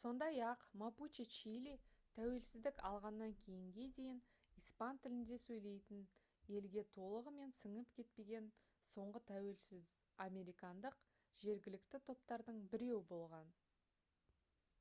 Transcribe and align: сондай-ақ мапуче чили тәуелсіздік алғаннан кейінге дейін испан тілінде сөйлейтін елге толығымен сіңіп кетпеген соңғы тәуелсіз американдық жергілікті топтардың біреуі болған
сондай-ақ 0.00 0.60
мапуче 0.82 1.24
чили 1.36 1.70
тәуелсіздік 2.18 2.82
алғаннан 2.90 3.32
кейінге 3.46 3.86
дейін 3.96 4.20
испан 4.62 5.00
тілінде 5.06 5.38
сөйлейтін 5.46 6.04
елге 6.60 6.84
толығымен 6.98 7.54
сіңіп 7.62 7.90
кетпеген 7.98 8.46
соңғы 8.92 9.22
тәуелсіз 9.32 9.86
американдық 10.28 11.00
жергілікті 11.46 12.00
топтардың 12.12 12.62
біреуі 12.76 13.02
болған 13.14 13.52